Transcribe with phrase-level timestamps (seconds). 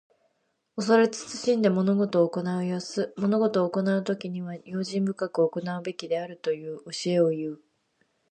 [0.77, 3.13] 恐れ慎んで物事を行う様子。
[3.17, 7.59] 物事を行うときには、用心深く行うべきであるという教えをいう。